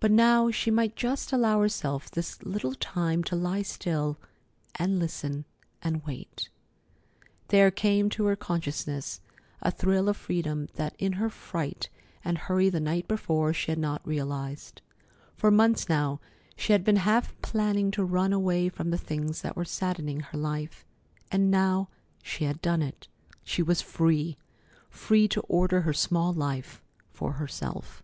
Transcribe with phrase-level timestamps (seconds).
[0.00, 4.16] But now she might just allow herself this little time to lie still
[4.76, 5.44] and listen
[5.82, 6.48] and wait.
[7.48, 9.20] There came to her consciousness
[9.60, 11.90] a thrill of freedom that in her fright
[12.24, 14.80] and hurry the night before she had not realized.
[15.36, 16.20] For months now
[16.56, 20.38] she had been half planning to run away from the things that were saddening her
[20.38, 20.86] life,
[21.30, 21.90] and now
[22.22, 23.08] she had done it.
[23.42, 24.38] She was free!
[24.88, 26.82] Free to order her small life
[27.12, 28.02] for herself.